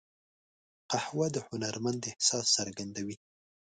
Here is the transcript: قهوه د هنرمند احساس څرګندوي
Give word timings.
قهوه 0.91 1.27
د 1.35 1.37
هنرمند 1.47 2.01
احساس 2.11 2.45
څرګندوي 2.57 3.15